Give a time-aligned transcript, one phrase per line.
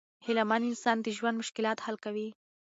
[0.25, 2.27] هیله مند انسان د ژوند مشکلات حل کوي.